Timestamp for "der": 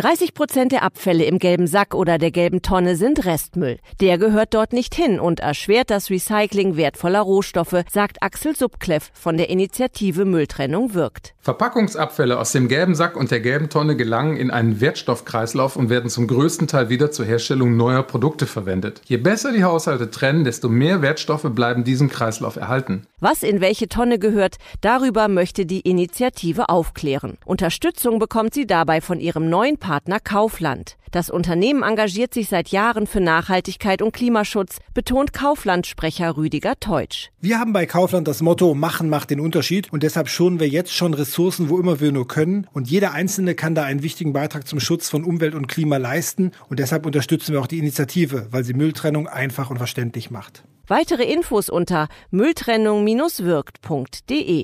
0.72-0.82, 2.16-2.30, 4.00-4.16, 9.36-9.50, 13.30-13.40